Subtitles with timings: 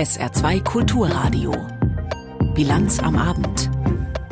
[0.00, 1.52] SR2 Kulturradio.
[2.54, 3.70] Bilanz am Abend.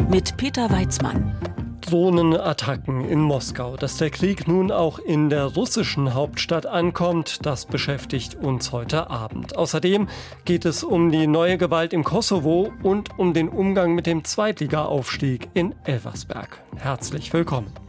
[0.09, 1.37] Mit Peter Weizmann.
[1.83, 3.77] Drohnenattacken in Moskau.
[3.77, 9.57] Dass der Krieg nun auch in der russischen Hauptstadt ankommt, das beschäftigt uns heute Abend.
[9.59, 10.09] Außerdem
[10.47, 15.51] geht es um die neue Gewalt im Kosovo und um den Umgang mit dem Zweitligaaufstieg
[15.53, 16.63] in Elversberg.
[16.77, 17.88] Herzlich willkommen.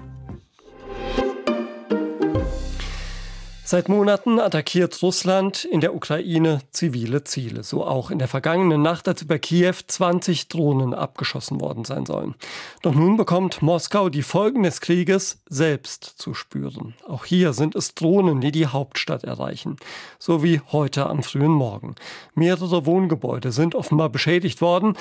[3.72, 7.62] Seit Monaten attackiert Russland in der Ukraine zivile Ziele.
[7.64, 12.34] So auch in der vergangenen Nacht, als über Kiew 20 Drohnen abgeschossen worden sein sollen.
[12.82, 16.96] Doch nun bekommt Moskau die Folgen des Krieges selbst zu spüren.
[17.08, 19.77] Auch hier sind es Drohnen, die die Hauptstadt erreichen.
[20.18, 21.94] So wie heute am frühen Morgen.
[22.34, 24.98] Mehrere Wohngebäude sind offenbar beschädigt worden.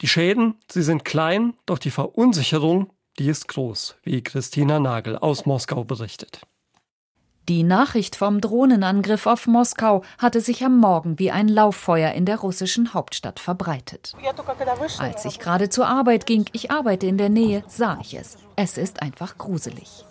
[0.00, 2.88] Die Schäden, sie sind klein, doch die Verunsicherung,
[3.18, 6.40] die ist groß, wie Christina Nagel aus Moskau berichtet.
[7.48, 12.38] Die Nachricht vom Drohnenangriff auf Moskau hatte sich am Morgen wie ein Lauffeuer in der
[12.38, 14.14] russischen Hauptstadt verbreitet.
[14.98, 18.36] Als ich gerade zur Arbeit ging, ich arbeite in der Nähe, sah ich es.
[18.56, 20.04] Es ist einfach gruselig.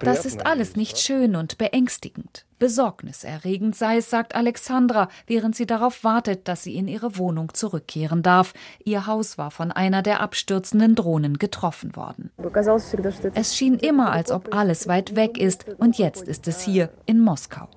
[0.00, 2.46] Das ist alles nicht schön und beängstigend.
[2.58, 8.22] Besorgniserregend sei es, sagt Alexandra, während sie darauf wartet, dass sie in ihre Wohnung zurückkehren
[8.22, 8.54] darf.
[8.84, 12.30] Ihr Haus war von einer der abstürzenden Drohnen getroffen worden.
[13.34, 17.20] Es schien immer, als ob alles weit weg ist, und jetzt ist es hier in
[17.20, 17.68] Moskau.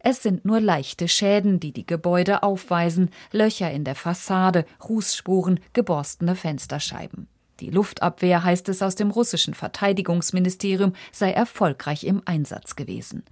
[0.00, 6.36] Es sind nur leichte Schäden, die die Gebäude aufweisen, Löcher in der Fassade, Rußspuren, geborstene
[6.36, 7.26] Fensterscheiben.
[7.60, 13.24] Die Luftabwehr, heißt es aus dem russischen Verteidigungsministerium, sei erfolgreich im Einsatz gewesen.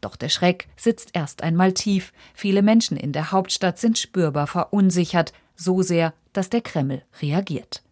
[0.00, 2.12] Doch der Schreck sitzt erst einmal tief.
[2.34, 7.83] Viele Menschen in der Hauptstadt sind spürbar verunsichert, so sehr, dass der Kreml reagiert.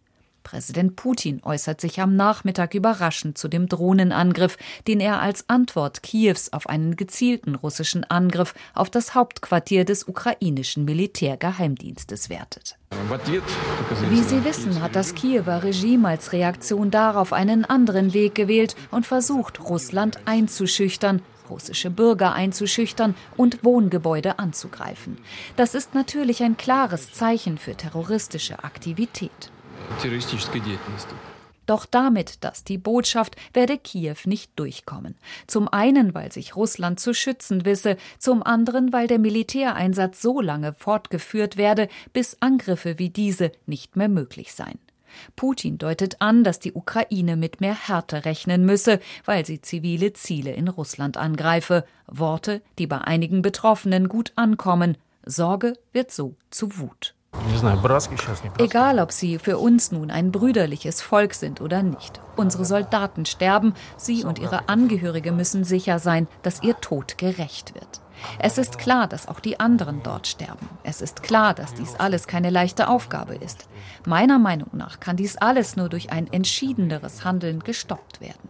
[0.43, 6.51] Präsident Putin äußert sich am Nachmittag überraschend zu dem Drohnenangriff, den er als Antwort Kiews
[6.53, 12.77] auf einen gezielten russischen Angriff auf das Hauptquartier des ukrainischen Militärgeheimdienstes wertet.
[14.09, 19.05] Wie Sie wissen, hat das Kiewer Regime als Reaktion darauf einen anderen Weg gewählt und
[19.05, 25.17] versucht, Russland einzuschüchtern, russische Bürger einzuschüchtern und Wohngebäude anzugreifen.
[25.55, 29.52] Das ist natürlich ein klares Zeichen für terroristische Aktivität.
[31.65, 35.15] Doch damit, dass die Botschaft, werde Kiew nicht durchkommen.
[35.47, 40.73] Zum einen, weil sich Russland zu schützen wisse, zum anderen, weil der Militäreinsatz so lange
[40.73, 44.79] fortgeführt werde, bis Angriffe wie diese nicht mehr möglich seien.
[45.35, 50.51] Putin deutet an, dass die Ukraine mit mehr Härte rechnen müsse, weil sie zivile Ziele
[50.53, 51.85] in Russland angreife.
[52.07, 54.97] Worte, die bei einigen Betroffenen gut ankommen.
[55.25, 57.13] Sorge wird so zu Wut.
[58.57, 62.19] Egal, ob sie für uns nun ein brüderliches Volk sind oder nicht.
[62.35, 68.01] Unsere Soldaten sterben, sie und ihre Angehörige müssen sicher sein, dass ihr Tod gerecht wird.
[68.39, 70.69] Es ist klar, dass auch die anderen dort sterben.
[70.83, 73.67] Es ist klar, dass dies alles keine leichte Aufgabe ist.
[74.05, 78.49] Meiner Meinung nach kann dies alles nur durch ein entschiedeneres Handeln gestoppt werden.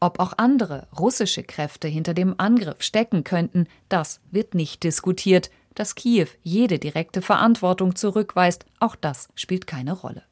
[0.00, 5.50] Ob auch andere russische Kräfte hinter dem Angriff stecken könnten, das wird nicht diskutiert.
[5.74, 10.22] Dass Kiew jede direkte Verantwortung zurückweist, auch das spielt keine Rolle.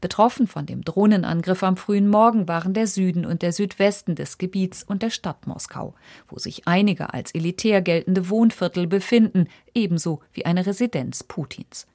[0.00, 4.82] Betroffen von dem Drohnenangriff am frühen Morgen waren der Süden und der Südwesten des Gebiets
[4.82, 5.94] und der Stadt Moskau,
[6.28, 11.86] wo sich einige als elitär geltende Wohnviertel befinden, ebenso wie eine Residenz Putins.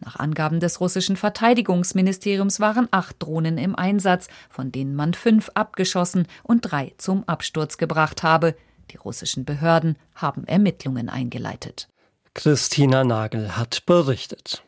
[0.00, 6.26] Nach Angaben des russischen Verteidigungsministeriums waren acht Drohnen im Einsatz, von denen man fünf abgeschossen
[6.42, 8.56] und drei zum Absturz gebracht habe.
[8.90, 11.88] Die russischen Behörden haben Ermittlungen eingeleitet.
[12.34, 14.62] Christina Nagel hat berichtet.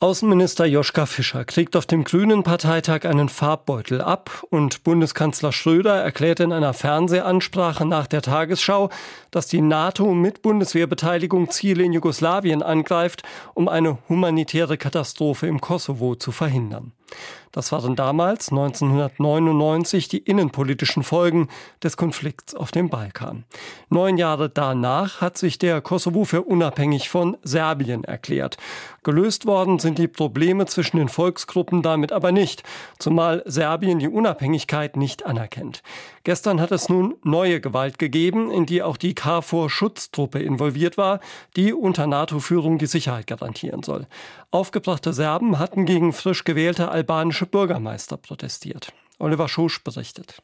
[0.00, 6.44] Außenminister Joschka Fischer kriegt auf dem Grünen Parteitag einen Farbbeutel ab und Bundeskanzler Schröder erklärte
[6.44, 8.90] in einer Fernsehansprache nach der Tagesschau,
[9.32, 13.24] dass die NATO mit Bundeswehrbeteiligung Ziele in Jugoslawien angreift,
[13.54, 16.92] um eine humanitäre Katastrophe im Kosovo zu verhindern.
[17.52, 21.48] Das waren damals 1999 die innenpolitischen Folgen
[21.82, 23.44] des Konflikts auf dem Balkan.
[23.88, 28.56] Neun Jahre danach hat sich der Kosovo für unabhängig von Serbien erklärt.
[29.02, 32.62] Gelöst worden sind die Probleme zwischen den Volksgruppen damit aber nicht,
[32.98, 35.82] zumal Serbien die Unabhängigkeit nicht anerkennt.
[36.28, 41.20] Gestern hat es nun neue Gewalt gegeben, in die auch die KFOR-Schutztruppe involviert war,
[41.56, 44.06] die unter NATO-Führung die Sicherheit garantieren soll.
[44.50, 48.92] Aufgebrachte Serben hatten gegen frisch gewählte albanische Bürgermeister protestiert.
[49.18, 50.42] Oliver Schosch berichtet.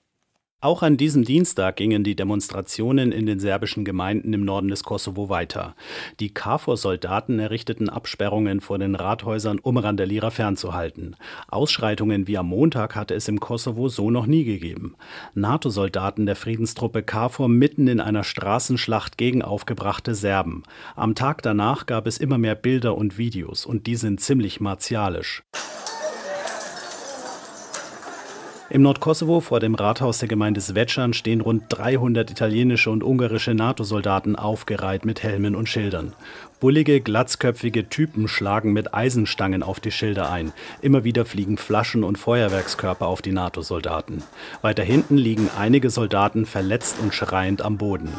[0.64, 5.28] Auch an diesem Dienstag gingen die Demonstrationen in den serbischen Gemeinden im Norden des Kosovo
[5.28, 5.76] weiter.
[6.20, 11.16] Die KFOR-Soldaten errichteten Absperrungen vor den Rathäusern, um Randalierer fernzuhalten.
[11.48, 14.96] Ausschreitungen wie am Montag hatte es im Kosovo so noch nie gegeben.
[15.34, 20.62] NATO-Soldaten der Friedenstruppe KFOR mitten in einer Straßenschlacht gegen aufgebrachte Serben.
[20.96, 25.42] Am Tag danach gab es immer mehr Bilder und Videos und die sind ziemlich martialisch.
[28.70, 34.36] Im Nordkosovo vor dem Rathaus der Gemeinde Svečan stehen rund 300 italienische und ungarische NATO-Soldaten
[34.36, 36.14] aufgereiht mit Helmen und Schildern.
[36.60, 40.52] Bullige, glatzköpfige Typen schlagen mit Eisenstangen auf die Schilder ein.
[40.80, 44.22] Immer wieder fliegen Flaschen und Feuerwerkskörper auf die NATO-Soldaten.
[44.62, 48.14] Weiter hinten liegen einige Soldaten verletzt und schreiend am Boden.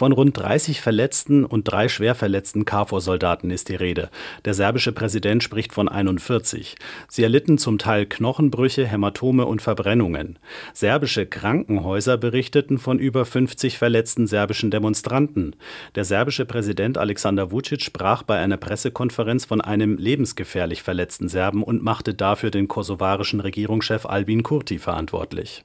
[0.00, 4.08] Von rund 30 verletzten und drei schwer verletzten KFOR-Soldaten ist die Rede.
[4.46, 6.76] Der serbische Präsident spricht von 41.
[7.06, 10.38] Sie erlitten zum Teil Knochenbrüche, Hämatome und Verbrennungen.
[10.72, 15.54] Serbische Krankenhäuser berichteten von über 50 verletzten serbischen Demonstranten.
[15.96, 21.82] Der serbische Präsident Alexander Vucic sprach bei einer Pressekonferenz von einem lebensgefährlich verletzten Serben und
[21.82, 25.62] machte dafür den kosovarischen Regierungschef Albin Kurti verantwortlich.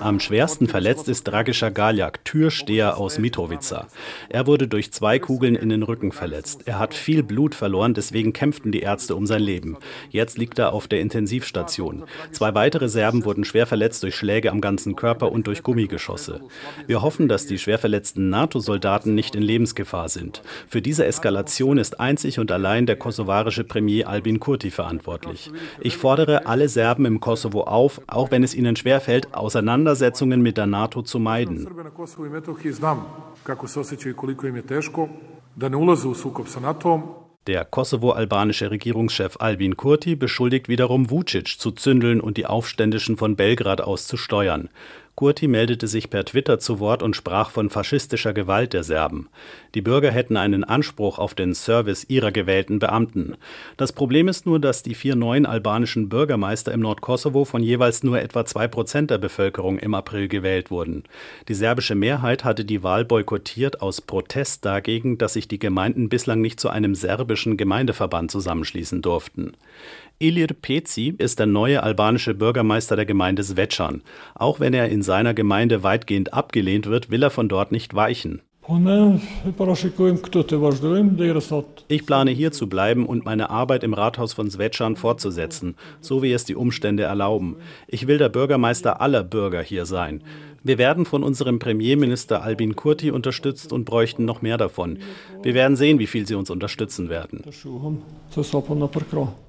[0.00, 3.86] Am schwersten verletzt ist Dragiša Galjak Polak, Türsteher aus Mitrovica.
[4.28, 6.62] Er wurde durch zwei Kugeln in den Rücken verletzt.
[6.66, 9.76] Er hat viel Blut verloren, deswegen kämpften die Ärzte um sein Leben.
[10.10, 12.04] Jetzt liegt er auf der Intensivstation.
[12.32, 16.40] Zwei weitere Serben wurden schwer verletzt durch Schläge am ganzen Körper und durch Gummigeschosse.
[16.86, 20.42] Wir hoffen, dass die schwer verletzten NATO-Soldaten nicht in Lebensgefahr sind.
[20.68, 25.50] Für diese Eskalation ist einzig und allein der kosovarische Premier Albin Kurti verantwortlich.
[25.80, 30.66] Ich fordere alle Serben im Kosovo auf, auch wenn es ihnen schwerfällt, Auseinandersetzungen mit der
[30.66, 31.68] NATO zu meiden.
[32.00, 33.06] Kosovu i Metohiji znam
[33.42, 35.08] kako se osjećaju i koliko im je teško,
[35.56, 37.02] da ne ulaze u sukob sa NATO-om.
[37.46, 43.80] Der kosovo-albanische Regierungschef Albin Kurti beschuldigt wiederum Vucic zu zündeln und die Aufständischen von Belgrad
[43.80, 44.68] aus zu steuern.
[45.20, 49.28] Kurti meldete sich per Twitter zu Wort und sprach von faschistischer Gewalt der Serben.
[49.74, 53.36] Die Bürger hätten einen Anspruch auf den Service ihrer gewählten Beamten.
[53.76, 58.18] Das Problem ist nur, dass die vier neuen albanischen Bürgermeister im Nordkosovo von jeweils nur
[58.18, 61.04] etwa zwei Prozent der Bevölkerung im April gewählt wurden.
[61.48, 66.40] Die serbische Mehrheit hatte die Wahl boykottiert aus Protest dagegen, dass sich die Gemeinden bislang
[66.40, 69.52] nicht zu einem serbischen Gemeindeverband zusammenschließen durften.
[70.22, 74.02] Ilir Peci ist der neue albanische Bürgermeister der Gemeinde Svečan.
[74.34, 78.42] Auch wenn er in seiner Gemeinde weitgehend abgelehnt wird, will er von dort nicht weichen.
[81.88, 86.32] Ich plane hier zu bleiben und meine Arbeit im Rathaus von Svečan fortzusetzen, so wie
[86.32, 87.56] es die Umstände erlauben.
[87.88, 90.22] Ich will der Bürgermeister aller Bürger hier sein.
[90.62, 94.98] Wir werden von unserem Premierminister Albin Kurti unterstützt und bräuchten noch mehr davon.
[95.42, 97.42] Wir werden sehen, wie viel sie uns unterstützen werden.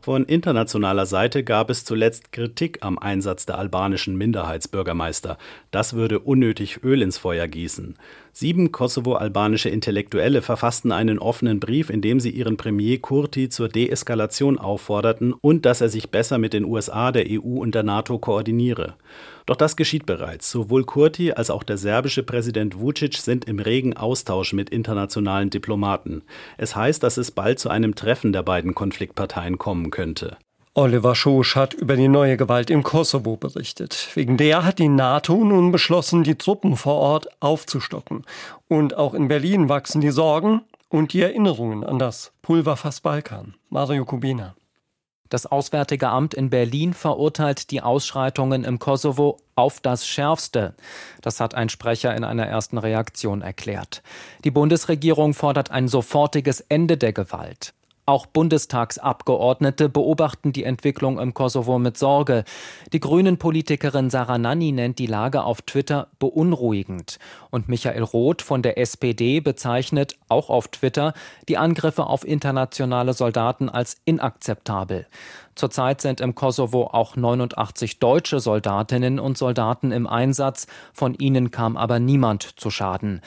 [0.02, 5.38] Von internationaler Seite gab es zuletzt Kritik am Einsatz der albanischen Minderheitsbürgermeister.
[5.70, 7.96] Das würde unnötig Öl ins Feuer gießen.
[8.32, 14.58] Sieben kosovo-albanische Intellektuelle verfassten einen offenen Brief, in dem sie ihren Premier Kurti zur Deeskalation
[14.58, 18.96] aufforderten und dass er sich besser mit den USA, der EU und der NATO koordiniere.
[19.46, 20.50] Doch das geschieht bereits.
[20.52, 26.24] Sowohl Kurti als auch der serbische Präsident Vucic sind im regen Austausch mit internationalen Diplomaten.
[26.58, 30.38] Es heißt, dass es bald zu einem Treffen der beiden Konfliktparteien kommen könnte.
[30.74, 34.08] Oliver Schosch hat über die neue Gewalt im Kosovo berichtet.
[34.14, 38.24] Wegen der hat die NATO nun beschlossen, die Truppen vor Ort aufzustocken.
[38.70, 43.56] Und auch in Berlin wachsen die Sorgen und die Erinnerungen an das Pulverfass Balkan.
[43.70, 44.56] Mario Kubina.
[45.32, 50.74] Das Auswärtige Amt in Berlin verurteilt die Ausschreitungen im Kosovo auf das Schärfste.
[51.22, 54.04] Das hat ein Sprecher in einer ersten Reaktion erklärt.
[54.44, 57.74] Die Bundesregierung fordert ein sofortiges Ende der Gewalt.
[58.12, 62.44] Auch Bundestagsabgeordnete beobachten die Entwicklung im Kosovo mit Sorge.
[62.92, 67.20] Die Grünen-Politikerin Sarah Nanni nennt die Lage auf Twitter beunruhigend.
[67.52, 71.14] Und Michael Roth von der SPD bezeichnet auch auf Twitter
[71.48, 75.08] die Angriffe auf internationale Soldaten als inakzeptabel.
[75.56, 80.68] Zurzeit sind im Kosovo auch 89 deutsche Soldatinnen und Soldaten im Einsatz.
[80.94, 83.22] Von ihnen kam aber niemand zu Schaden.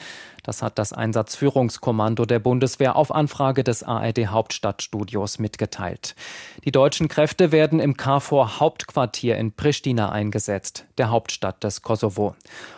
[0.45, 6.15] Das hat das Einsatzführungskommando der Bundeswehr auf Anfrage des ARD Hauptstadtstudios mitgeteilt.
[6.63, 12.35] Die deutschen Kräfte werden im KFOR Hauptquartier in Pristina eingesetzt, der Hauptstadt des Kosovo.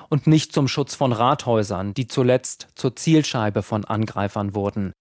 [0.08, 4.94] Und nicht zum Schutz von Rathäusern, die zuletzt zur Zielscheibe von Angreifern wurden.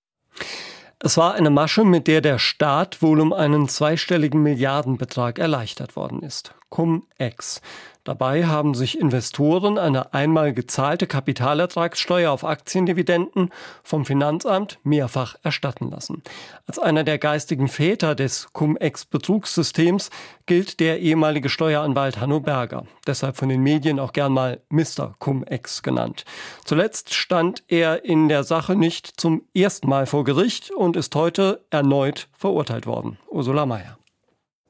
[1.07, 6.21] Es war eine Masche, mit der der Staat wohl um einen zweistelligen Milliardenbetrag erleichtert worden
[6.21, 6.53] ist.
[6.69, 7.61] Cum-Ex.
[8.07, 13.51] Dabei haben sich Investoren eine einmal gezahlte Kapitalertragssteuer auf Aktiendividenden
[13.83, 16.23] vom Finanzamt mehrfach erstatten lassen.
[16.69, 20.11] Als einer der geistigen Väter des Cum-Ex-Betrugssystems
[20.47, 25.17] gilt der ehemalige Steueranwalt Hanno Berger, deshalb von den Medien auch gern mal Mr.
[25.19, 26.25] Cum-Ex genannt.
[26.65, 31.65] Zuletzt stand er in der Sache nicht zum ersten Mal vor Gericht und ist heute
[31.71, 33.19] erneut verurteilt worden.
[33.29, 33.99] Ursula Mayer.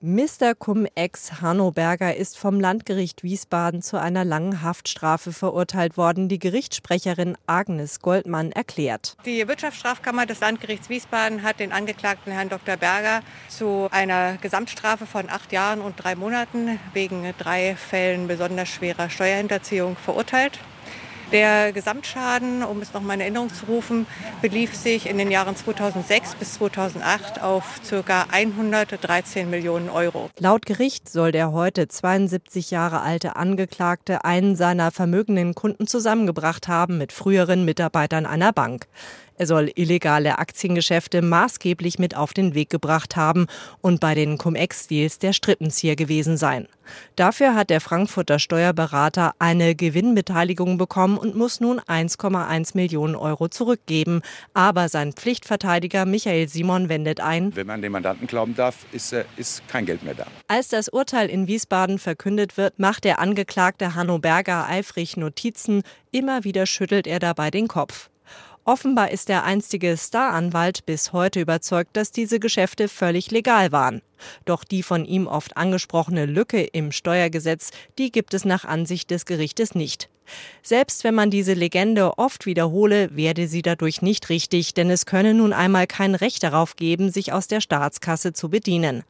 [0.02, 0.54] Mr.
[0.54, 6.28] Cum-Ex Hanno Berger ist vom Landgericht Wiesbaden zu einer langen Haftstrafe verurteilt worden.
[6.28, 9.16] Die Gerichtssprecherin Agnes Goldmann erklärt.
[9.24, 12.76] Die Wirtschaftsstrafkammer des Landgerichts Wiesbaden hat den Angeklagten Herrn Dr.
[12.76, 19.08] Berger zu einer Gesamtstrafe von acht Jahren und drei Monaten wegen drei Fällen besonders schwerer
[19.08, 20.58] Steuerhinterziehung verurteilt.
[21.32, 24.06] Der Gesamtschaden, um es noch mal in Erinnerung zu rufen,
[24.42, 28.26] belief sich in den Jahren 2006 bis 2008 auf ca.
[28.30, 30.30] 113 Millionen Euro.
[30.38, 36.96] Laut Gericht soll der heute 72 Jahre alte Angeklagte einen seiner vermögenden Kunden zusammengebracht haben
[36.96, 38.86] mit früheren Mitarbeitern einer Bank.
[39.38, 43.46] Er soll illegale Aktiengeschäfte maßgeblich mit auf den Weg gebracht haben
[43.80, 46.68] und bei den Cum-Ex-Deals der Strippenzieher gewesen sein.
[47.16, 54.22] Dafür hat der Frankfurter Steuerberater eine Gewinnbeteiligung bekommen und muss nun 1,1 Millionen Euro zurückgeben.
[54.54, 57.54] Aber sein Pflichtverteidiger Michael Simon wendet ein.
[57.54, 60.26] Wenn man dem Mandanten glauben darf, ist, ist kein Geld mehr da.
[60.48, 65.82] Als das Urteil in Wiesbaden verkündet wird, macht der Angeklagte Hanno Berger eifrig Notizen.
[66.10, 68.08] Immer wieder schüttelt er dabei den Kopf.
[68.66, 74.02] Offenbar ist der einstige Staranwalt bis heute überzeugt, dass diese Geschäfte völlig legal waren.
[74.44, 79.24] Doch die von ihm oft angesprochene Lücke im Steuergesetz, die gibt es nach Ansicht des
[79.24, 80.08] Gerichtes nicht.
[80.64, 85.32] Selbst wenn man diese Legende oft wiederhole, werde sie dadurch nicht richtig, denn es könne
[85.32, 89.04] nun einmal kein Recht darauf geben, sich aus der Staatskasse zu bedienen.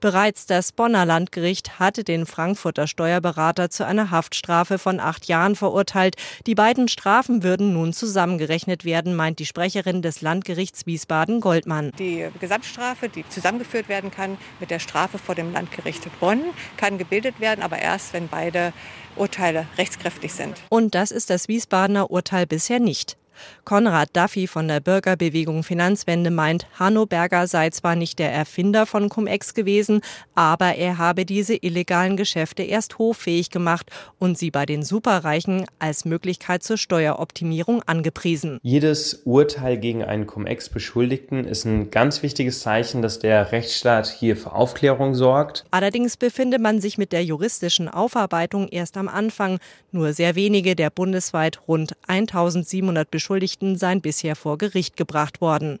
[0.00, 6.16] Bereits das Bonner Landgericht hatte den Frankfurter Steuerberater zu einer Haftstrafe von acht Jahren verurteilt.
[6.46, 11.92] Die beiden Strafen würden nun zusammengerechnet werden, meint die Sprecherin des Landgerichts Wiesbaden Goldmann.
[11.98, 16.42] Die Gesamtstrafe, die zusammengeführt werden kann mit der Strafe vor dem Landgericht Bonn,
[16.76, 18.72] kann gebildet werden, aber erst, wenn beide
[19.16, 20.60] Urteile rechtskräftig sind.
[20.68, 23.16] Und das ist das Wiesbadener Urteil bisher nicht.
[23.64, 29.08] Konrad Duffy von der Bürgerbewegung Finanzwende meint, Hanno Berger sei zwar nicht der Erfinder von
[29.08, 30.00] Cum-Ex gewesen,
[30.34, 36.04] aber er habe diese illegalen Geschäfte erst hoffähig gemacht und sie bei den Superreichen als
[36.04, 38.58] Möglichkeit zur Steueroptimierung angepriesen.
[38.62, 44.52] Jedes Urteil gegen einen Cum-Ex-Beschuldigten ist ein ganz wichtiges Zeichen, dass der Rechtsstaat hier für
[44.52, 45.64] Aufklärung sorgt.
[45.70, 49.58] Allerdings befinde man sich mit der juristischen Aufarbeitung erst am Anfang.
[49.92, 55.78] Nur sehr wenige der bundesweit rund 1700 Beschuldigten Beschuldigten seien bisher vor Gericht gebracht worden.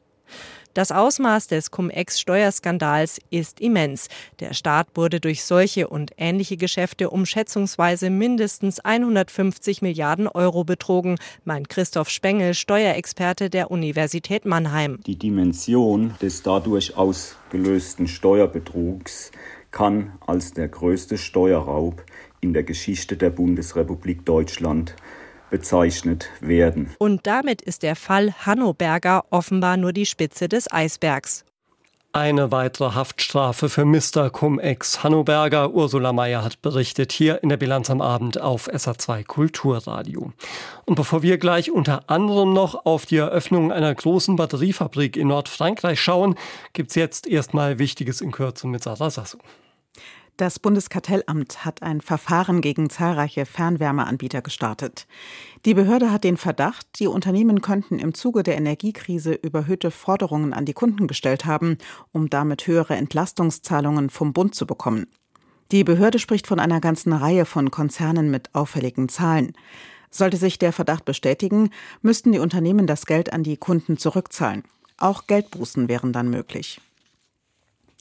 [0.72, 4.08] Das Ausmaß des Cum-Ex-Steuerskandals ist immens.
[4.40, 11.16] Der Staat wurde durch solche und ähnliche Geschäfte um schätzungsweise mindestens 150 Milliarden Euro betrogen,
[11.44, 14.98] meint Christoph Spengel, Steuerexperte der Universität Mannheim.
[15.06, 19.32] Die Dimension des dadurch ausgelösten Steuerbetrugs
[19.70, 22.02] kann als der größte Steuerraub
[22.40, 24.96] in der Geschichte der Bundesrepublik Deutschland
[25.54, 26.96] bezeichnet werden.
[26.98, 31.44] Und damit ist der Fall Hanno Berger offenbar nur die Spitze des Eisbergs.
[32.12, 34.30] Eine weitere Haftstrafe für Mr.
[34.30, 35.04] Cum-Ex.
[35.04, 40.32] Hanno Berger, Ursula Mayer hat berichtet hier in der Bilanz am Abend auf SA2 Kulturradio.
[40.86, 46.00] Und bevor wir gleich unter anderem noch auf die Eröffnung einer großen Batteriefabrik in Nordfrankreich
[46.00, 46.34] schauen,
[46.72, 49.38] gibt's jetzt erstmal Wichtiges in Kürze mit Sarah Sassou.
[50.36, 55.06] Das Bundeskartellamt hat ein Verfahren gegen zahlreiche Fernwärmeanbieter gestartet.
[55.64, 60.64] Die Behörde hat den Verdacht, die Unternehmen könnten im Zuge der Energiekrise überhöhte Forderungen an
[60.64, 61.78] die Kunden gestellt haben,
[62.10, 65.06] um damit höhere Entlastungszahlungen vom Bund zu bekommen.
[65.70, 69.52] Die Behörde spricht von einer ganzen Reihe von Konzernen mit auffälligen Zahlen.
[70.10, 71.70] Sollte sich der Verdacht bestätigen,
[72.02, 74.64] müssten die Unternehmen das Geld an die Kunden zurückzahlen.
[74.98, 76.80] Auch Geldbußen wären dann möglich.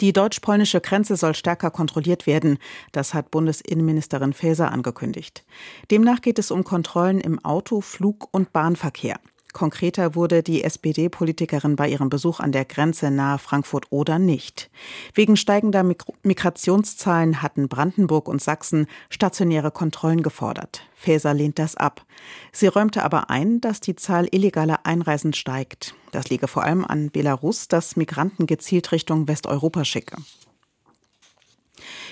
[0.01, 2.57] Die deutsch-polnische Grenze soll stärker kontrolliert werden.
[2.91, 5.45] Das hat Bundesinnenministerin Faeser angekündigt.
[5.91, 9.19] Demnach geht es um Kontrollen im Auto-, Flug- und Bahnverkehr.
[9.53, 14.69] Konkreter wurde die SPD-Politikerin bei ihrem Besuch an der Grenze nahe Frankfurt-Oder nicht.
[15.13, 15.83] Wegen steigender
[16.23, 20.81] Migrationszahlen hatten Brandenburg und Sachsen stationäre Kontrollen gefordert.
[20.95, 22.05] Faeser lehnt das ab.
[22.51, 25.95] Sie räumte aber ein, dass die Zahl illegaler Einreisen steigt.
[26.11, 30.17] Das liege vor allem an Belarus, das Migranten gezielt Richtung Westeuropa schicke.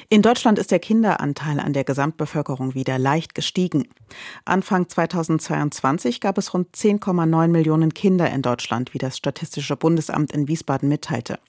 [0.09, 3.87] In Deutschland ist der Kinderanteil an der Gesamtbevölkerung wieder leicht gestiegen.
[4.43, 10.47] Anfang 2022 gab es rund 10,9 Millionen Kinder in Deutschland, wie das Statistische Bundesamt in
[10.47, 11.39] Wiesbaden mitteilte.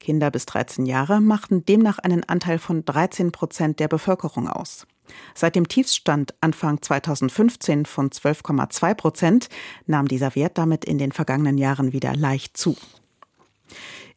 [0.00, 4.86] Kinder bis 13 Jahre machten demnach einen Anteil von 13 Prozent der Bevölkerung aus.
[5.34, 9.48] Seit dem Tiefstand Anfang 2015 von 12,2 Prozent
[9.86, 12.76] nahm dieser Wert damit in den vergangenen Jahren wieder leicht zu.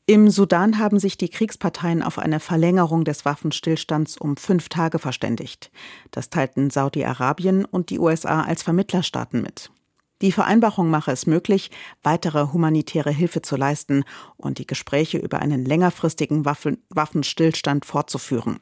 [0.10, 5.70] Im Sudan haben sich die Kriegsparteien auf eine Verlängerung des Waffenstillstands um fünf Tage verständigt.
[6.10, 9.70] Das teilten Saudi-Arabien und die USA als Vermittlerstaaten mit.
[10.24, 11.70] Die Vereinbarung mache es möglich,
[12.02, 14.04] weitere humanitäre Hilfe zu leisten
[14.36, 18.62] und die Gespräche über einen längerfristigen Waffenstillstand fortzuführen.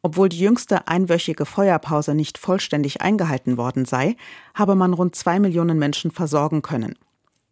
[0.00, 4.14] Obwohl die jüngste einwöchige Feuerpause nicht vollständig eingehalten worden sei,
[4.54, 6.94] habe man rund zwei Millionen Menschen versorgen können.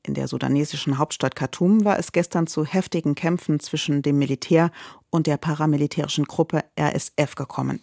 [0.02, 4.70] In der sudanesischen Hauptstadt Khartoum war es gestern zu heftigen Kämpfen zwischen dem Militär
[5.10, 7.80] und der paramilitärischen Gruppe RSF gekommen.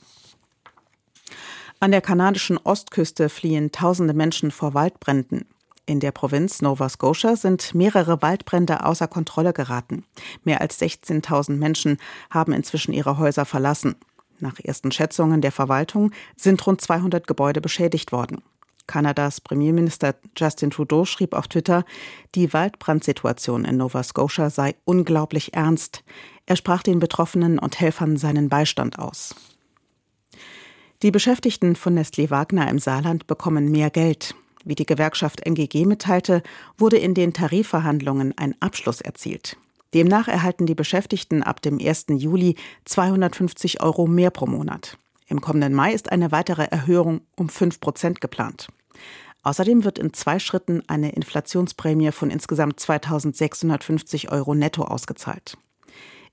[1.80, 5.46] An der kanadischen Ostküste fliehen tausende Menschen vor Waldbränden.
[5.86, 10.04] In der Provinz Nova Scotia sind mehrere Waldbrände außer Kontrolle geraten.
[10.44, 11.98] Mehr als 16.000 Menschen
[12.30, 13.96] haben inzwischen ihre Häuser verlassen.
[14.40, 18.42] Nach ersten Schätzungen der Verwaltung sind rund 200 Gebäude beschädigt worden.
[18.88, 21.84] Kanadas Premierminister Justin Trudeau schrieb auf Twitter,
[22.34, 26.04] die Waldbrandsituation in Nova Scotia sei unglaublich ernst.
[26.46, 29.36] Er sprach den Betroffenen und Helfern seinen Beistand aus.
[31.04, 34.34] Die Beschäftigten von Nestlé Wagner im Saarland bekommen mehr Geld.
[34.66, 36.42] Wie die Gewerkschaft NGG mitteilte,
[36.78, 39.58] wurde in den Tarifverhandlungen ein Abschluss erzielt.
[39.94, 42.08] Demnach erhalten die Beschäftigten ab dem 1.
[42.10, 44.98] Juli 250 Euro mehr pro Monat.
[45.28, 48.68] Im kommenden Mai ist eine weitere Erhöhung um 5 Prozent geplant.
[49.44, 55.58] Außerdem wird in zwei Schritten eine Inflationsprämie von insgesamt 2650 Euro netto ausgezahlt.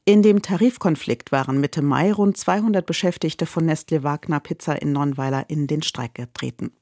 [0.05, 5.49] In dem Tarifkonflikt waren Mitte Mai rund 200 Beschäftigte von Nestle Wagner Pizza in Nonnweiler
[5.49, 6.73] in den Streik getreten.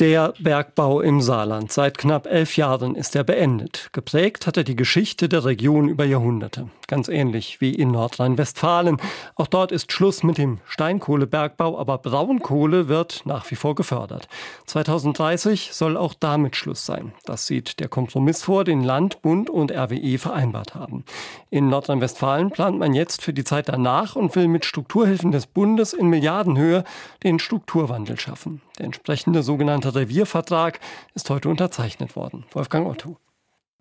[0.00, 1.70] Der Bergbau im Saarland.
[1.70, 3.90] Seit knapp elf Jahren ist er beendet.
[3.92, 6.68] Geprägt hat er die Geschichte der Region über Jahrhunderte.
[6.88, 8.96] Ganz ähnlich wie in Nordrhein-Westfalen.
[9.36, 14.26] Auch dort ist Schluss mit dem Steinkohlebergbau, aber Braunkohle wird nach wie vor gefördert.
[14.66, 17.12] 2030 soll auch damit Schluss sein.
[17.24, 21.04] Das sieht der Kompromiss vor, den Land, Bund und RWE vereinbart haben.
[21.50, 25.92] In Nordrhein-Westfalen plant man jetzt für die Zeit danach und will mit Strukturhilfen des Bundes
[25.92, 26.82] in Milliardenhöhe
[27.22, 28.60] den Strukturwandel schaffen.
[28.78, 30.80] Der entsprechende sogenannte Reviervertrag
[31.14, 32.44] ist heute unterzeichnet worden.
[32.52, 33.18] Wolfgang Otto.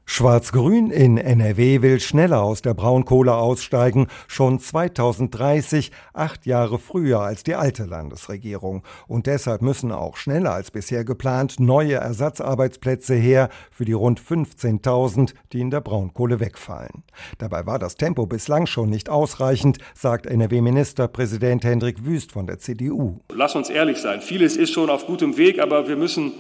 [0.05, 7.44] Schwarz-Grün in NRW will schneller aus der Braunkohle aussteigen, schon 2030, acht Jahre früher als
[7.44, 8.83] die alte Landesregierung.
[9.07, 15.33] Und deshalb müssen auch schneller als bisher geplant neue Ersatzarbeitsplätze her für die rund 15.000,
[15.53, 17.03] die in der Braunkohle wegfallen.
[17.37, 23.20] Dabei war das Tempo bislang schon nicht ausreichend, sagt NRW-Ministerpräsident Hendrik Wüst von der CDU.
[23.33, 26.33] Lass uns ehrlich sein, vieles ist schon auf gutem Weg, aber wir müssen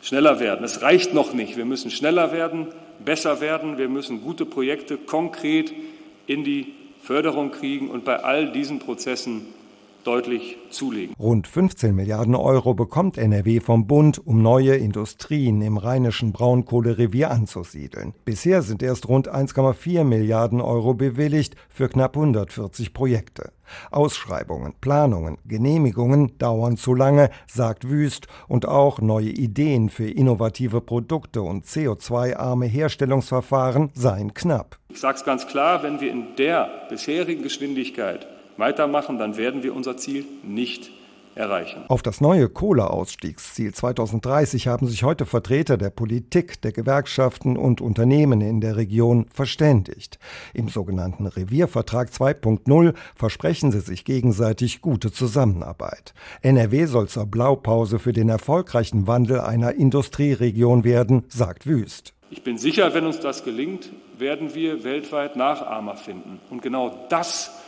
[0.00, 0.64] schneller werden.
[0.64, 1.56] Es reicht noch nicht.
[1.56, 2.68] Wir müssen schneller werden,
[3.04, 3.78] besser werden.
[3.78, 5.72] Wir müssen gute Projekte konkret
[6.26, 9.46] in die Förderung kriegen und bei all diesen Prozessen
[10.08, 11.14] deutlich zulegen.
[11.18, 18.14] Rund 15 Milliarden Euro bekommt NRW vom Bund, um neue Industrien im rheinischen Braunkohlerevier anzusiedeln.
[18.24, 23.52] Bisher sind erst rund 1,4 Milliarden Euro bewilligt für knapp 140 Projekte.
[23.90, 31.42] Ausschreibungen, Planungen, Genehmigungen dauern zu lange, sagt Wüst, und auch neue Ideen für innovative Produkte
[31.42, 34.78] und CO2-arme Herstellungsverfahren seien knapp.
[34.88, 38.26] Ich sage es ganz klar, wenn wir in der bisherigen Geschwindigkeit
[38.58, 40.90] weitermachen, dann werden wir unser Ziel nicht
[41.38, 41.84] erreichen.
[41.88, 48.40] Auf das neue Kohleausstiegsziel 2030 haben sich heute Vertreter der Politik, der Gewerkschaften und Unternehmen
[48.40, 50.18] in der Region verständigt.
[50.52, 56.12] Im sogenannten Reviervertrag 2.0 versprechen sie sich gegenseitig gute Zusammenarbeit.
[56.42, 62.14] NRW soll zur Blaupause für den erfolgreichen Wandel einer Industrieregion werden, sagt Wüst.
[62.30, 66.40] Ich bin sicher, wenn uns das gelingt, werden wir weltweit Nachahmer finden.
[66.50, 67.67] Und genau das ist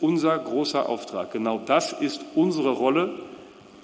[0.00, 1.32] unser großer Auftrag.
[1.32, 3.14] Genau das ist unsere Rolle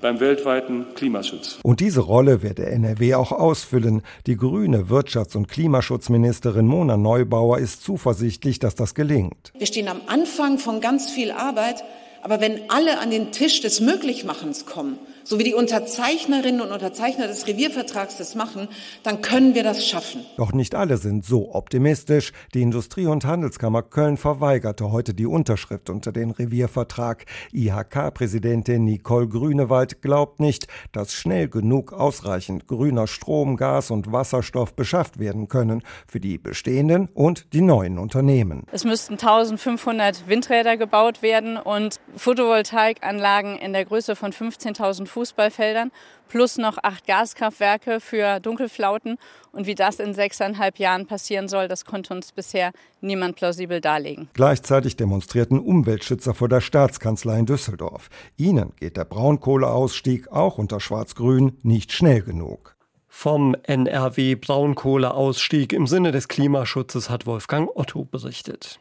[0.00, 1.58] beim weltweiten Klimaschutz.
[1.62, 4.02] Und diese Rolle wird der NRW auch ausfüllen.
[4.26, 9.52] Die grüne Wirtschafts- und Klimaschutzministerin Mona Neubauer ist zuversichtlich, dass das gelingt.
[9.58, 11.82] Wir stehen am Anfang von ganz viel Arbeit,
[12.22, 17.26] aber wenn alle an den Tisch des Möglichmachens kommen, so wie die Unterzeichnerinnen und Unterzeichner
[17.26, 18.68] des Reviervertrags das machen,
[19.02, 20.24] dann können wir das schaffen.
[20.36, 22.32] Doch nicht alle sind so optimistisch.
[22.54, 27.26] Die Industrie- und Handelskammer Köln verweigerte heute die Unterschrift unter den Reviervertrag.
[27.52, 35.18] IHK-Präsidentin Nicole Grünewald glaubt nicht, dass schnell genug ausreichend grüner Strom, Gas und Wasserstoff beschafft
[35.18, 38.62] werden können für die bestehenden und die neuen Unternehmen.
[38.70, 45.92] Es müssten 1500 Windräder gebaut werden und Photovoltaikanlagen in der Größe von 15.000 Fußballfeldern
[46.28, 49.16] plus noch acht Gaskraftwerke für Dunkelflauten.
[49.50, 54.28] Und wie das in sechseinhalb Jahren passieren soll, das konnte uns bisher niemand plausibel darlegen.
[54.34, 58.10] Gleichzeitig demonstrierten Umweltschützer vor der Staatskanzlei in Düsseldorf.
[58.36, 62.76] Ihnen geht der Braunkohleausstieg auch unter Schwarz-Grün nicht schnell genug.
[63.08, 68.78] Vom NRW Braunkohleausstieg im Sinne des Klimaschutzes hat Wolfgang Otto berichtet.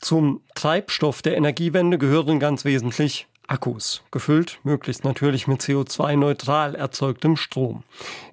[0.00, 7.82] Zum Treibstoff der Energiewende gehören ganz wesentlich Akkus, gefüllt möglichst natürlich mit CO2-neutral erzeugtem Strom.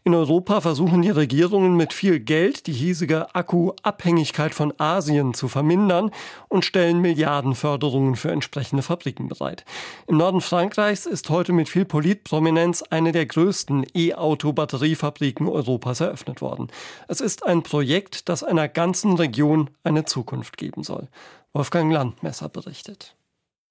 [0.03, 6.11] In Europa versuchen die Regierungen mit viel Geld die hiesige Akkuabhängigkeit von Asien zu vermindern
[6.49, 9.63] und stellen Milliardenförderungen für entsprechende Fabriken bereit.
[10.07, 16.67] Im Norden Frankreichs ist heute mit viel Politprominenz eine der größten E-Auto-Batteriefabriken Europas eröffnet worden.
[17.07, 21.07] Es ist ein Projekt, das einer ganzen Region eine Zukunft geben soll.
[21.53, 23.15] Wolfgang Landmesser berichtet.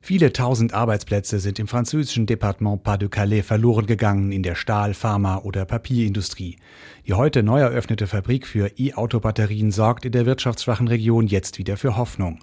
[0.06, 5.64] Viele tausend Arbeitsplätze sind im französischen Departement Pas-de-Calais verloren gegangen in der Stahl-, Pharma- oder
[5.64, 6.58] Papierindustrie.
[7.06, 11.96] Die heute neu eröffnete Fabrik für E-Auto-Batterien sorgt in der wirtschaftsschwachen Region jetzt wieder für
[11.96, 12.40] Hoffnung.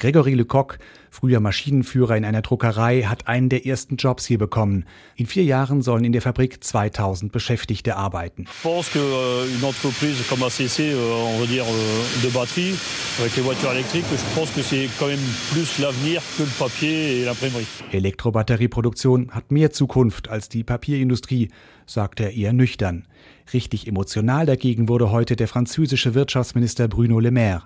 [0.00, 0.78] Gregory Lecoq,
[1.10, 4.86] früher Maschinenführer in einer Druckerei, hat einen der ersten Jobs hier bekommen.
[5.14, 8.46] In vier Jahren sollen in der Fabrik 2000 Beschäftigte arbeiten.
[8.48, 12.74] Ich pense que une entreprise comme ACC, euh, on va dire euh, de batterie,
[13.20, 15.20] avec les voitures électriques, je pense que c'est quand même
[15.52, 17.66] plus l'avenir que le papier et l'imprimerie.
[17.92, 21.50] Elektrobatterieproduktion hat mehr Zukunft als die Papierindustrie,
[21.84, 23.04] sagt er eher nüchtern.
[23.52, 27.64] Richtig emotional dagegen wurde heute der französische Wirtschaftsminister Bruno Le Maire.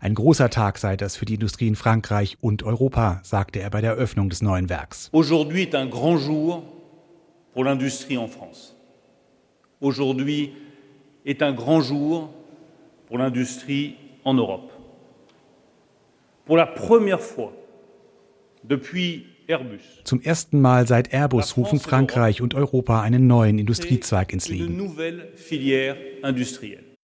[0.00, 3.80] Ein großer Tag sei das für die Industrie in Frankreich und Europa, sagte er bei
[3.80, 5.08] der Eröffnung des neuen Werks.
[5.12, 6.62] Aujourd'hui est un grand jour
[7.52, 8.76] pour l'industrie en France.
[9.80, 10.52] Aujourd'hui
[11.24, 12.30] est un grand jour
[13.08, 14.70] pour l'industrie en Europe.
[16.46, 17.52] Pour la première fois
[18.62, 20.02] depuis Airbus.
[20.04, 24.78] Zum ersten Mal seit Airbus rufen Frankreich und Europa einen neuen Industriezweig ins Leben.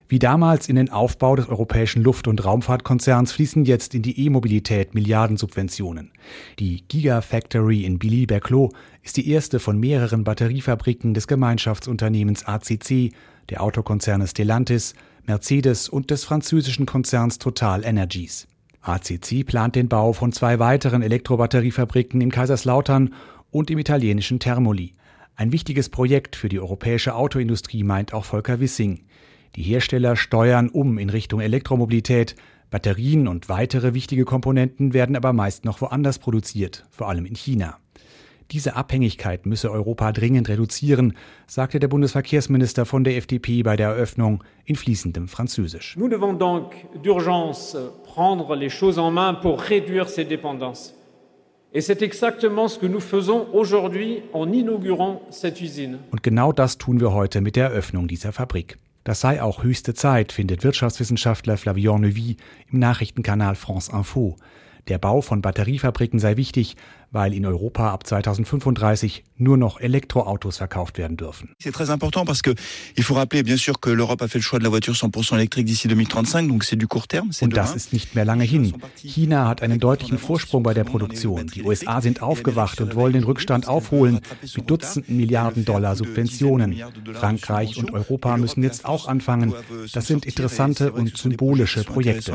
[0.06, 4.94] Wie damals in den Aufbau des europäischen Luft- und Raumfahrtkonzerns fließen jetzt in die E-Mobilität
[4.94, 6.12] Milliardensubventionen.
[6.58, 13.12] Die Gigafactory in Billy-Berclos ist die erste von mehreren Batteriefabriken des Gemeinschaftsunternehmens ACC,
[13.48, 14.94] der Autokonzerne Stellantis,
[15.26, 18.46] Mercedes und des französischen Konzerns Total Energies.
[18.82, 23.14] ACC plant den Bau von zwei weiteren Elektrobatteriefabriken in Kaiserslautern
[23.50, 24.94] und im italienischen Termoli.
[25.36, 29.00] Ein wichtiges Projekt für die europäische Autoindustrie meint auch Volker Wissing.
[29.56, 32.34] Die Hersteller steuern um in Richtung Elektromobilität.
[32.70, 37.78] Batterien und weitere wichtige Komponenten werden aber meist noch woanders produziert, vor allem in China.
[38.50, 41.14] Diese Abhängigkeit müsse Europa dringend reduzieren,
[41.46, 45.96] sagte der Bundesverkehrsminister von der FDP bei der Eröffnung in fließendem Französisch.
[45.96, 50.94] Nous devons donc d'urgence prendre les choses en main pour réduire ces dépendances.
[51.72, 55.98] Et c'est exactement ce que nous faisons aujourd'hui en inaugurant cette usine.
[56.12, 58.78] Und genau das tun wir heute mit der Eröffnung dieser Fabrik.
[59.04, 62.38] Das sei auch höchste Zeit, findet Wirtschaftswissenschaftler Flavion Neuvy
[62.72, 64.36] im Nachrichtenkanal France Info.
[64.88, 66.76] Der Bau von Batteriefabriken sei wichtig,
[67.10, 71.54] weil in Europa ab 2035 nur noch Elektroautos verkauft werden dürfen.
[71.60, 72.54] C'est très important parce que
[72.96, 75.34] il faut rappeler bien sûr que l'Europe a fait le choix de la voiture 100%
[75.36, 78.74] électrique d'ici 2035, donc c'est du court terme, Und das ist nicht mehr lange hin.
[78.96, 81.46] China hat einen deutlichen Vorsprung bei der Produktion.
[81.48, 84.20] Die USA sind aufgewacht und wollen den Rückstand aufholen
[84.56, 86.80] mit Dutzenden Milliarden Dollar Subventionen.
[87.12, 89.52] Frankreich und Europa müssen jetzt auch anfangen.
[89.92, 92.32] Das sind interessante und symbolische Projekte.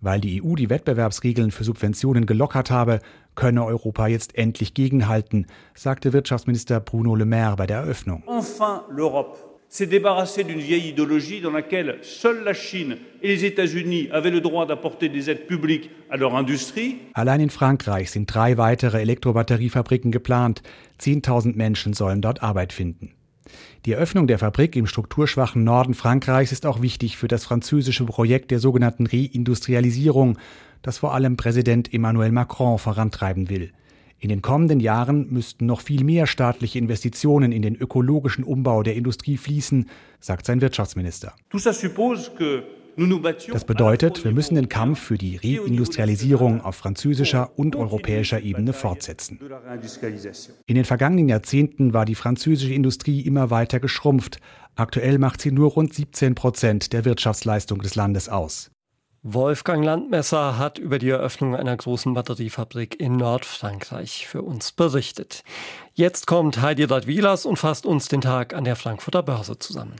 [0.00, 3.00] Weil die EU die Wettbewerbsregeln für Subventionen gelockert habe,
[3.34, 8.22] könne Europa jetzt endlich gegenhalten, sagte Wirtschaftsminister Bruno Le Maire bei der Eröffnung.
[8.26, 9.36] Enfin, l'Europe
[9.68, 14.40] s'est débarrassée d'une vieille idéologie dans laquelle seule la Chine et les États-Unis avaient le
[14.40, 16.96] droit d'apporter des aides publiques à leur industrie.
[17.12, 20.62] Allein in Frankreich sind drei weitere Elektrobatteriefabriken geplant.
[21.00, 23.12] 10.000 Menschen sollen dort Arbeit finden.
[23.84, 28.50] Die Eröffnung der Fabrik im strukturschwachen Norden Frankreichs ist auch wichtig für das französische Projekt
[28.50, 30.38] der sogenannten Reindustrialisierung,
[30.82, 33.72] das vor allem Präsident Emmanuel Macron vorantreiben will.
[34.18, 38.94] In den kommenden Jahren müssten noch viel mehr staatliche Investitionen in den ökologischen Umbau der
[38.94, 39.88] Industrie fließen,
[40.20, 41.34] sagt sein Wirtschaftsminister.
[43.52, 49.38] Das bedeutet, wir müssen den Kampf für die Reindustrialisierung auf französischer und europäischer Ebene fortsetzen.
[50.64, 54.40] In den vergangenen Jahrzehnten war die französische Industrie immer weiter geschrumpft.
[54.76, 58.70] Aktuell macht sie nur rund 17 Prozent der Wirtschaftsleistung des Landes aus.
[59.28, 65.42] Wolfgang Landmesser hat über die Eröffnung einer großen Batteriefabrik in Nordfrankreich für uns berichtet.
[65.94, 69.96] Jetzt kommt Heidi Radwilas und fasst uns den Tag an der Frankfurter Börse zusammen.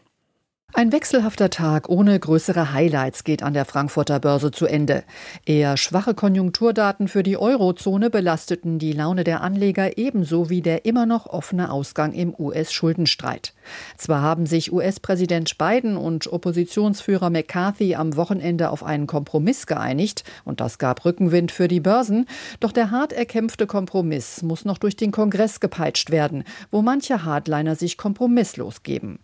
[0.76, 5.05] Ein wechselhafter Tag ohne größere Highlights geht an der Frankfurter Börse zu Ende.
[5.46, 11.07] Eher schwache Konjunkturdaten für die Eurozone belasteten die Laune der Anleger ebenso wie der immer
[11.07, 13.55] noch offene Ausgang im US-Schuldenstreit.
[13.96, 20.61] Zwar haben sich US-Präsident Biden und Oppositionsführer McCarthy am Wochenende auf einen Kompromiss geeinigt und
[20.61, 22.26] das gab Rückenwind für die Börsen,
[22.61, 27.76] doch der hart erkämpfte Kompromiss muss noch durch den Kongress gepeitscht werden, wo manche Hardliner
[27.76, 29.20] sich kompromisslos geben.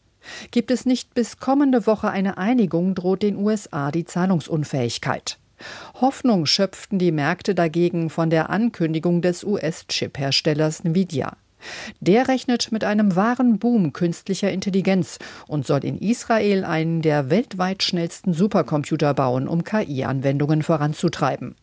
[0.50, 5.38] Gibt es nicht bis kommende Woche eine Einigung, droht den USA die Zahlungsunfähigkeit.
[6.00, 11.36] Hoffnung schöpften die Märkte dagegen von der Ankündigung des US-Chip-Herstellers Nvidia.
[12.00, 17.82] Der rechnet mit einem wahren Boom künstlicher Intelligenz und soll in Israel einen der weltweit
[17.82, 21.54] schnellsten Supercomputer bauen, um KI-Anwendungen voranzutreiben.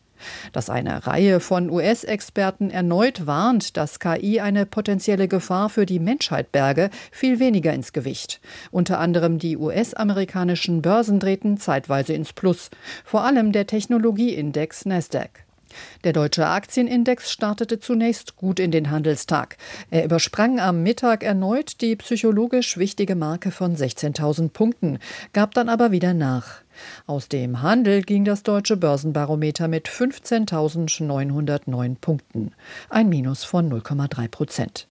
[0.52, 6.52] Dass eine Reihe von US-Experten erneut warnt, dass KI eine potenzielle Gefahr für die Menschheit
[6.52, 8.40] berge, fiel weniger ins Gewicht.
[8.70, 12.70] Unter anderem die US-amerikanischen Börsen drehten zeitweise ins Plus,
[13.04, 15.44] vor allem der Technologieindex Nasdaq.
[16.04, 19.56] Der deutsche Aktienindex startete zunächst gut in den Handelstag.
[19.90, 24.98] Er übersprang am Mittag erneut die psychologisch wichtige Marke von 16.000 Punkten,
[25.32, 26.62] gab dann aber wieder nach.
[27.06, 32.50] Aus dem Handel ging das deutsche Börsenbarometer mit 15.909 Punkten,
[32.88, 34.88] ein Minus von 0,3 Prozent.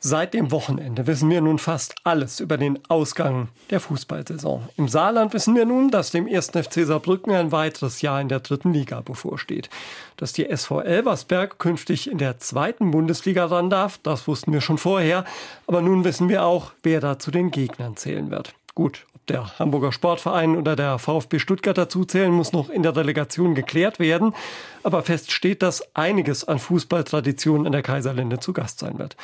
[0.00, 4.68] Seit dem Wochenende wissen wir nun fast alles über den Ausgang der Fußballsaison.
[4.76, 6.50] Im Saarland wissen wir nun, dass dem 1.
[6.50, 9.70] FC Saarbrücken ein weiteres Jahr in der dritten Liga bevorsteht.
[10.16, 14.78] Dass die SV Elversberg künftig in der zweiten Bundesliga ran darf, das wussten wir schon
[14.78, 15.24] vorher.
[15.66, 18.54] Aber nun wissen wir auch, wer da zu den Gegnern zählen wird.
[18.78, 23.56] Gut, ob der Hamburger Sportverein oder der VfB Stuttgart dazuzählen, muss noch in der Delegation
[23.56, 24.36] geklärt werden.
[24.84, 29.16] Aber fest steht, dass einiges an Fußballtraditionen in der Kaiserlinde zu Gast sein wird.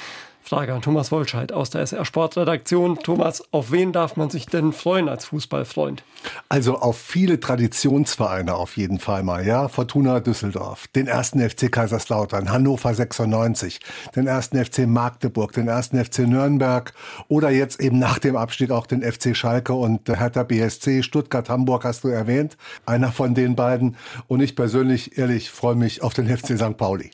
[0.46, 2.98] Frage an Thomas Wolscheid aus der SR Sportredaktion.
[2.98, 6.04] Thomas, auf wen darf man sich denn freuen als Fußballfreund?
[6.50, 9.68] Also auf viele Traditionsvereine auf jeden Fall mal, ja.
[9.68, 13.80] Fortuna Düsseldorf, den ersten FC Kaiserslautern, Hannover 96,
[14.14, 16.92] den ersten FC Magdeburg, den ersten FC Nürnberg
[17.28, 21.84] oder jetzt eben nach dem Abstieg auch den FC Schalke und Hertha BSC, Stuttgart, Hamburg
[21.84, 22.58] hast du erwähnt.
[22.84, 23.96] Einer von den beiden.
[24.28, 26.76] Und ich persönlich, ehrlich, freue mich auf den FC St.
[26.76, 27.12] Pauli.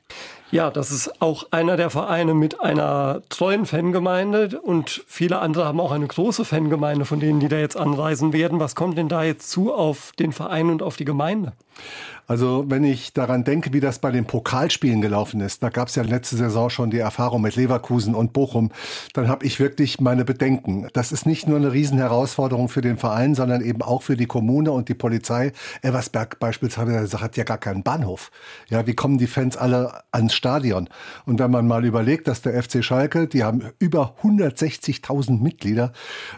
[0.52, 5.78] Ja, das ist auch einer der Vereine mit einer treuen Fangemeinde und viele andere haben
[5.78, 8.58] auch eine große Fangemeinde von denen, die da jetzt anreisen werden.
[8.58, 11.52] Was kommt denn da jetzt zu auf den Verein und auf die Gemeinde?
[12.30, 15.96] Also wenn ich daran denke, wie das bei den Pokalspielen gelaufen ist, da gab es
[15.96, 18.70] ja letzte Saison schon die Erfahrung mit Leverkusen und Bochum,
[19.14, 20.86] dann habe ich wirklich meine Bedenken.
[20.92, 24.70] Das ist nicht nur eine Riesenherausforderung für den Verein, sondern eben auch für die Kommune
[24.70, 25.50] und die Polizei.
[25.82, 28.30] Eversberg beispielsweise hat ja gar keinen Bahnhof.
[28.68, 30.88] Ja, wie kommen die Fans alle ans Stadion?
[31.26, 35.90] Und wenn man mal überlegt, dass der FC Schalke, die haben über 160.000 Mitglieder,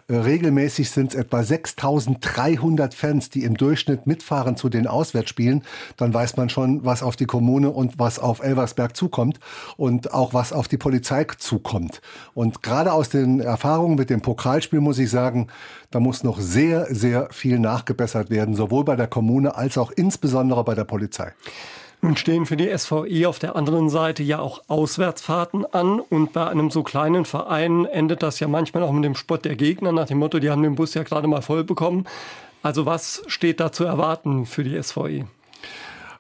[0.09, 5.63] äh, regelmäßig sind es etwa 6.300 Fans, die im Durchschnitt mitfahren zu den Auswärtsspielen
[5.97, 9.39] dann weiß man schon, was auf die Kommune und was auf Elversberg zukommt
[9.77, 12.01] und auch was auf die Polizei zukommt.
[12.35, 15.49] Und gerade aus den Erfahrungen mit dem Pokalspiel muss ich sagen,
[15.91, 20.65] da muss noch sehr, sehr viel nachgebessert werden, sowohl bei der Kommune als auch insbesondere
[20.65, 21.33] bei der Polizei.
[22.05, 26.49] Nun stehen für die SVE auf der anderen Seite ja auch Auswärtsfahrten an und bei
[26.49, 30.07] einem so kleinen Verein endet das ja manchmal auch mit dem Spott der Gegner nach
[30.07, 32.07] dem Motto, die haben den Bus ja gerade mal voll bekommen.
[32.61, 35.27] Also was steht da zu erwarten für die SVE?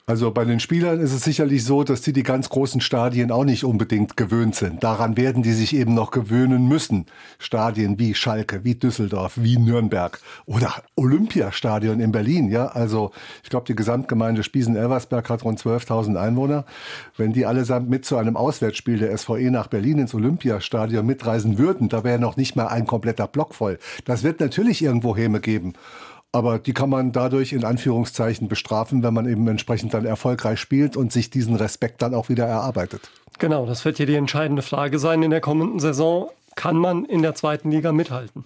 [0.04, 3.44] Also bei den Spielern ist es sicherlich so, dass die die ganz großen Stadien auch
[3.44, 4.82] nicht unbedingt gewöhnt sind.
[4.82, 7.06] Daran werden die sich eben noch gewöhnen müssen.
[7.38, 12.50] Stadien wie Schalke, wie Düsseldorf, wie Nürnberg oder Olympiastadion in Berlin.
[12.50, 13.12] Ja, also
[13.44, 16.64] ich glaube, die Gesamtgemeinde Spiesen-Elversberg hat rund 12.000 Einwohner.
[17.16, 21.88] Wenn die allesamt mit zu einem Auswärtsspiel der SVE nach Berlin ins Olympiastadion mitreisen würden,
[21.88, 23.78] da wäre noch nicht mal ein kompletter Block voll.
[24.04, 25.74] Das wird natürlich irgendwo Häme geben.
[26.32, 30.96] Aber die kann man dadurch in Anführungszeichen bestrafen, wenn man eben entsprechend dann erfolgreich spielt
[30.96, 33.10] und sich diesen Respekt dann auch wieder erarbeitet.
[33.38, 36.30] Genau, das wird hier die entscheidende Frage sein in der kommenden Saison.
[36.54, 38.44] Kann man in der zweiten Liga mithalten?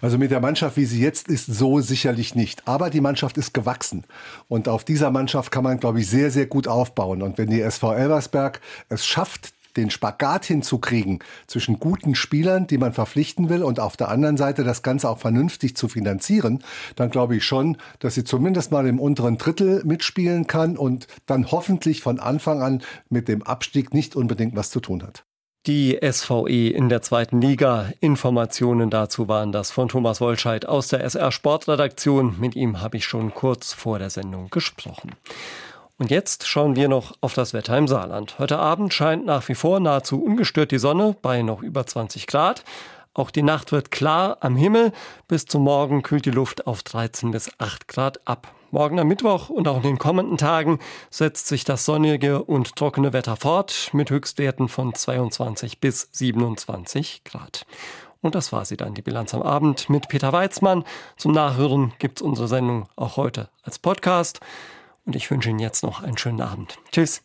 [0.00, 2.66] Also mit der Mannschaft, wie sie jetzt ist, so sicherlich nicht.
[2.66, 4.04] Aber die Mannschaft ist gewachsen.
[4.48, 7.22] Und auf dieser Mannschaft kann man, glaube ich, sehr, sehr gut aufbauen.
[7.22, 12.92] Und wenn die SV Elversberg es schafft, den Spagat hinzukriegen zwischen guten Spielern, die man
[12.92, 16.62] verpflichten will, und auf der anderen Seite das Ganze auch vernünftig zu finanzieren,
[16.96, 21.50] dann glaube ich schon, dass sie zumindest mal im unteren Drittel mitspielen kann und dann
[21.50, 25.24] hoffentlich von Anfang an mit dem Abstieg nicht unbedingt was zu tun hat.
[25.66, 27.92] Die SVE in der zweiten Liga.
[28.00, 32.36] Informationen dazu waren das von Thomas Wolscheid aus der SR Sportredaktion.
[32.40, 35.10] Mit ihm habe ich schon kurz vor der Sendung gesprochen.
[36.00, 38.38] Und jetzt schauen wir noch auf das Wetter im Saarland.
[38.38, 42.62] Heute Abend scheint nach wie vor nahezu ungestört die Sonne bei noch über 20 Grad.
[43.14, 44.92] Auch die Nacht wird klar am Himmel.
[45.26, 48.54] Bis zum Morgen kühlt die Luft auf 13 bis 8 Grad ab.
[48.70, 50.78] Morgen am Mittwoch und auch in den kommenden Tagen
[51.10, 57.66] setzt sich das sonnige und trockene Wetter fort mit Höchstwerten von 22 bis 27 Grad.
[58.20, 60.84] Und das war sie dann, die Bilanz am Abend mit Peter Weizmann.
[61.16, 64.38] Zum Nachhören gibt es unsere Sendung auch heute als Podcast.
[65.08, 66.78] Und ich wünsche Ihnen jetzt noch einen schönen Abend.
[66.92, 67.22] Tschüss.